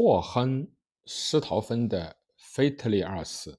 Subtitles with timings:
[0.00, 0.70] 霍亨
[1.06, 3.58] 施陶芬的腓特烈二世。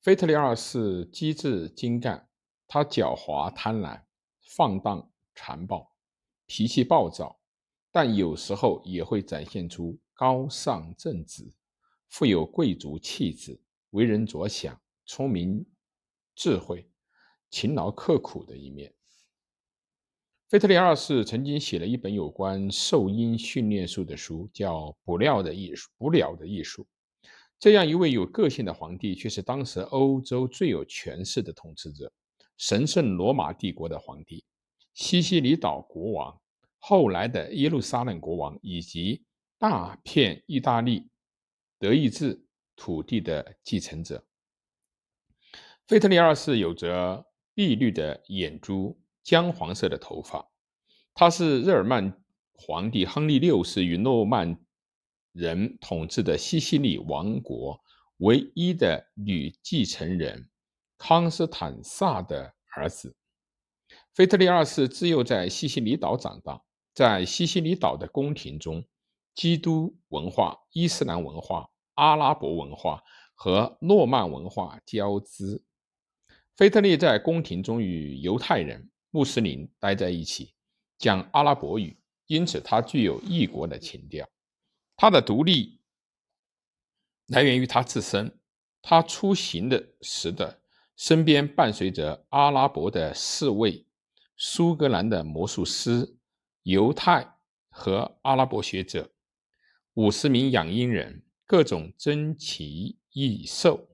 [0.00, 2.26] 腓特烈二世机智精干，
[2.66, 4.02] 他狡猾贪婪、
[4.40, 5.94] 放荡残暴，
[6.46, 7.38] 脾气暴躁，
[7.92, 11.52] 但有时候也会展现出高尚正直、
[12.08, 15.62] 富有贵族气质、为人着想、聪明
[16.34, 16.90] 智慧、
[17.50, 18.90] 勤劳刻苦的一面。
[20.48, 25.90] 腓特烈二世曾经写了一本有关兽鹰训练术的书，叫《捕鸟的艺术》。
[25.98, 26.86] 捕鸟的艺术。
[27.58, 32.10] 这样一位有个性的皇帝，却是当时欧洲最有权势的统治者——
[32.56, 34.42] 神圣罗马帝国的皇帝、
[34.94, 36.40] 西西里岛国王、
[36.78, 39.22] 后来的耶路撒冷国王，以及
[39.58, 41.10] 大片意大利
[41.78, 42.42] 德意志
[42.74, 44.24] 土地的继承者。
[45.86, 48.98] 菲特里二世有着碧绿的眼珠。
[49.28, 50.48] 姜黄色的头发，
[51.12, 52.18] 他是日耳曼
[52.54, 54.58] 皇帝亨利六世与诺曼
[55.32, 57.78] 人统治的西西里王国
[58.16, 60.48] 唯一的女继承人
[60.96, 63.14] 康斯坦萨的儿子。
[64.14, 66.62] 腓特烈二世自幼在西西里岛长大，
[66.94, 68.82] 在西西里岛的宫廷中，
[69.34, 73.02] 基督文化、伊斯兰文化、阿拉伯文化
[73.34, 75.62] 和诺曼文化交织。
[76.56, 78.88] 腓特烈在宫廷中与犹太人。
[79.10, 80.54] 穆斯林待在一起，
[80.98, 84.28] 讲阿拉伯语，因此他具有异国的情调。
[84.96, 85.80] 他的独立
[87.26, 88.34] 来源于他自身。
[88.80, 90.62] 他出行的时的
[90.96, 93.84] 身边伴随着阿拉伯的侍卫、
[94.36, 96.16] 苏格兰的魔术师、
[96.62, 97.36] 犹太
[97.68, 99.10] 和阿拉伯学者、
[99.94, 103.88] 五十名养鹰人、各种珍奇异兽，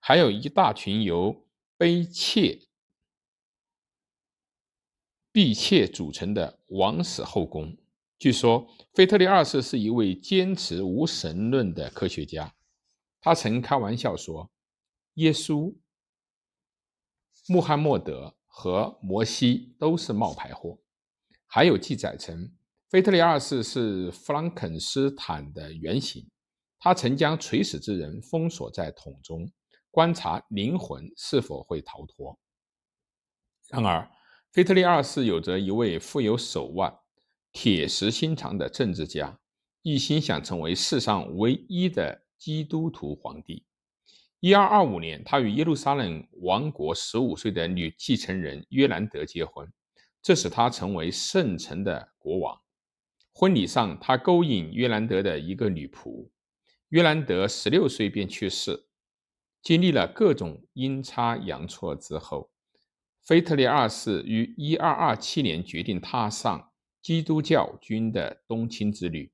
[0.00, 1.46] 还有一大群由
[1.78, 2.66] 卑怯。
[5.34, 7.76] 婢妾组成的王室后宫。
[8.20, 12.54] 据说，腓特烈二世是一位坚持无神论的科学家。
[13.20, 14.48] 他曾开玩笑说
[15.14, 15.74] ：“耶稣、
[17.48, 20.78] 穆罕默德和摩西都是冒牌货。”
[21.50, 22.54] 还有记载称，
[22.88, 26.24] 腓特烈二世是弗兰肯斯坦的原型。
[26.78, 29.50] 他曾将垂死之人封锁在桶中，
[29.90, 32.38] 观察灵魂是否会逃脱。
[33.68, 34.08] 然而，
[34.54, 36.96] 腓特烈二世有着一位富有手腕、
[37.52, 39.36] 铁石心肠的政治家，
[39.82, 43.64] 一心想成为世上唯一的基督徒皇帝。
[44.38, 49.68] 一二二五年，他与耶路撒冷王国十五岁的女继承人约兰德结婚，
[50.22, 52.56] 这使他成为圣城的国王。
[53.32, 56.28] 婚礼上，他勾引约兰德的一个女仆，
[56.90, 58.86] 约兰德十六岁便去世。
[59.60, 62.52] 经历了各种阴差阳错之后。
[63.24, 66.70] 腓特烈二世于一二二七年决定踏上
[67.00, 69.32] 基督教军的东侵之旅，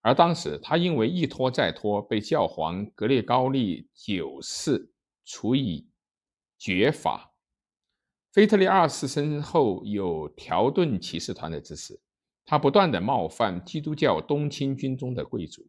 [0.00, 4.92] 而当时他因为一拖再拖，被教皇格列高利九世
[5.24, 5.88] 处以
[6.56, 7.32] 绝罚。
[8.30, 12.00] 腓特烈二世身后有条顿骑士团的支持，
[12.44, 15.68] 他不断的冒犯基督教东侵军中的贵族，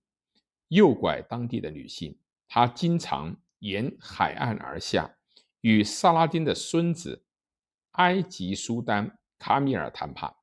[0.68, 2.16] 诱拐当地的女性。
[2.48, 5.16] 他经常沿海岸而下，
[5.62, 7.23] 与萨拉丁的孙子。
[7.94, 10.34] 埃及苏丹卡米尔谈判。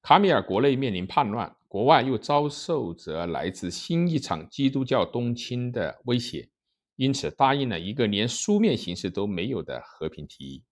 [0.00, 6.48] 卡米尔国内面临叛乱，国外又遭受着来自新一场基督教东侵的威胁，
[6.96, 10.64] 因此答应了一个连书面形式都没有的和平提议。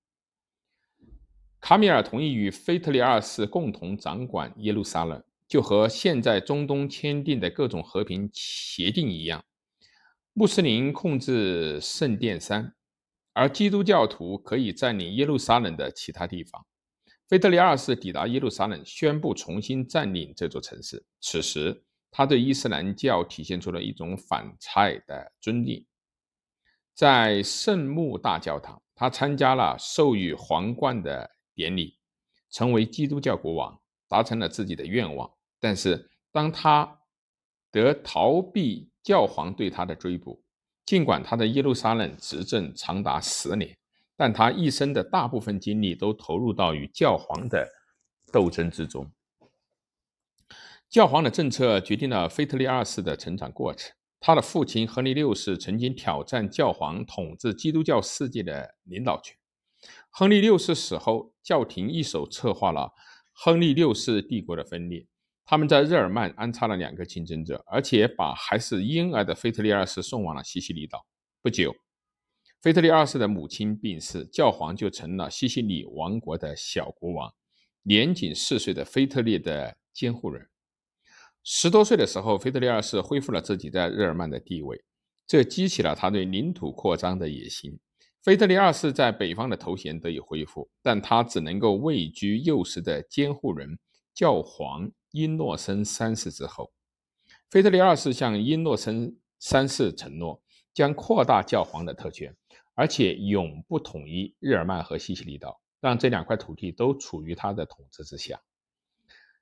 [1.61, 9.45] 卡米尔同意与腓特烈二世共同掌管耶路撒冷，就和现在中东签订的各种和平协定一样。
[10.33, 12.75] 穆斯林控制圣殿山。
[13.41, 16.63] 而基督教徒可以占领耶路撒冷的其他地方。
[17.27, 21.03] 腓特烈二世抵达耶路撒冷，宣布重新占领这座城市。
[21.23, 25.83] 此时，他对伊斯兰教体现出了一种反差的尊敬。
[26.95, 31.97] 在圣墓大教堂，他参加了授予皇冠的典礼，
[32.51, 35.33] 成为基督教国王，达成了自己的愿望。
[35.59, 37.01] 但是，当他
[37.71, 40.45] 得逃避教皇对他的追捕。
[40.91, 43.79] 尽管他的耶路撒冷执政长达十年，
[44.17, 47.65] 但他一生的大部分精力都投入到与教皇的
[48.33, 49.09] 斗争之中。
[50.89, 53.93] 教皇的政策决定了腓特烈二世的成长过程。
[54.19, 59.37] 他的父亲亨利六世曾经挑战教皇统治基督教世界的领导权。
[60.11, 62.91] 亨利六世死后，教廷一手策划了
[63.33, 65.07] 亨利六世帝国的分裂。
[65.51, 71.05] 他们在日耳曼安插了两个竞争者，而且把还是婴儿的腓特烈二世送往了西西里岛。
[71.43, 71.75] 不久，
[72.63, 77.35] 腓特烈二世的母亲病逝，教皇就成了西西里王国的小国王，
[77.83, 80.49] 年仅四岁的腓特烈的监护人。
[81.43, 84.81] 十多岁的时候，腓特烈二世恢复了自己在日耳曼的地位，
[85.27, 87.77] 这激起了他对领土扩张的野心。
[88.23, 93.77] 腓特烈二世在北方的头衔得以恢复，但他只能够位居幼时的监护人
[94.15, 96.73] 教皇英诺森三世之后。
[97.49, 100.41] 腓特烈二世向英诺森三世承诺，
[100.73, 102.37] 将扩大教皇的特权，
[102.75, 108.41] 而且永不统一日耳曼和西西里岛，让这两块土地都处于他的统治之下。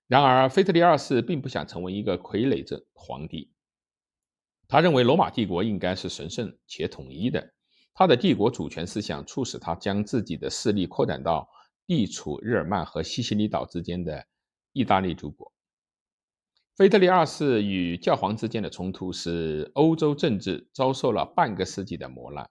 [0.06, 3.50] 然而，腓特烈二世并不想成为一个傀儡者皇帝，
[4.66, 7.52] 他认为罗马帝国应该是神圣且统一的。
[7.92, 11.46] 他的帝国主权思想促使他将自己的势力扩展到
[11.86, 14.24] 地处日耳曼和西西里岛之间的
[14.72, 15.52] 意大利诸国。
[16.78, 22.48] 腓特烈二世与教皇之间的冲突使欧洲政治遭受了半个世纪的磨难。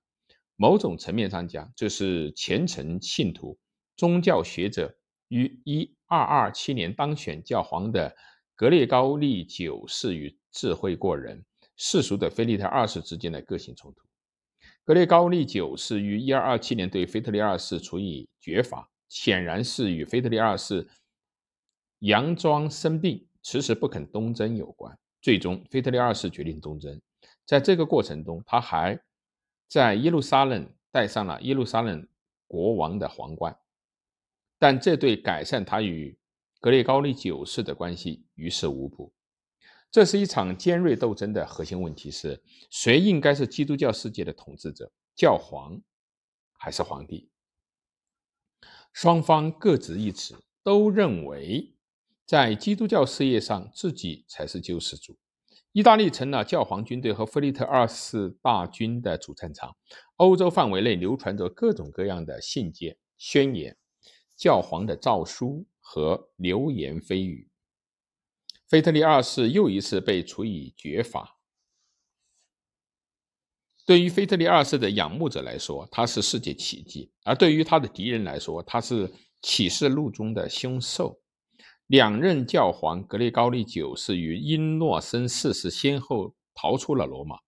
[0.57, 3.57] 某种层面上讲，这是虔诚信徒、
[3.95, 4.93] 宗教学者
[5.29, 5.47] 于
[6.09, 8.13] 1227年当选教皇的
[8.53, 11.45] 格列高利九世与智慧过人
[11.77, 14.01] 世俗的腓力特二世之间的个性冲突。
[14.83, 20.85] 格列高利九世于一二二七年对腓特烈二世处以绝罚，显然是与腓特烈二世
[22.01, 24.99] 佯装生病、迟迟不肯东征有关。
[25.21, 27.01] 最终，腓特烈二世决定东征。
[27.45, 29.01] 在这个过程中，他还
[29.69, 32.05] 在耶路撒冷戴上了耶路撒冷
[32.45, 33.57] 国王的皇冠，
[34.59, 36.19] 但这对改善他与
[36.59, 39.13] 格列高利九世的关系于事无补。
[39.89, 45.81] 这是一场尖锐斗争的核心问题是谁应该是基督教世界的统治者，教皇
[46.51, 47.29] 还是皇帝？
[48.91, 51.73] 双方各执一词，都认为
[52.27, 55.17] 在基督教事业上自己才是救世主。
[55.71, 59.73] 意大利成了教皇军队和菲利特二世大军的主战场，
[60.17, 63.77] 欧洲范围内流传着各种各样的信件、宣言、
[64.35, 67.49] 教皇的诏书和流言蜚语。
[68.67, 71.37] 腓特烈二世又一次被处以绝罚。
[73.85, 79.09] 对于腓特烈二世的仰慕者来说，他是世界奇迹；而对于他的敌人来说，他是
[79.41, 81.17] 启示录中的凶兽。
[81.87, 87.39] 两任教皇格列高利九世与英诺森四世先后逃出了罗马，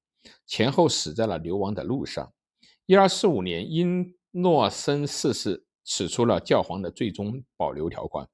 [0.46, 2.34] 前后死在了流亡的路上。
[2.86, 8.28] 一二四五年，英诺森四世使出了教皇的最终保留条款。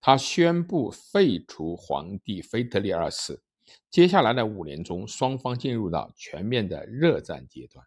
[0.00, 3.42] 他宣布废除皇帝腓特烈二世。
[3.90, 7.84] 接下来的五年中，双方进入到全面的热战阶段。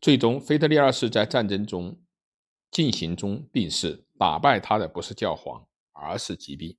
[0.00, 2.00] 最终，腓特烈二世在战争中
[2.70, 5.66] 进行中病逝，打败他的不是教皇，
[6.00, 6.76] 而是疾病。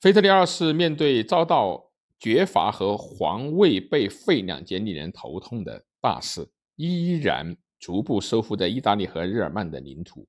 [0.00, 10.26] 腓特烈二世面对遭到绝罚和皇位被废两件令人头痛的大事，依然逐步收复在意大利和日耳曼的领土。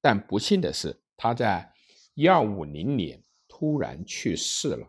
[0.00, 1.72] 但不幸的是，他在
[2.14, 4.88] 一二五零年突然去世了。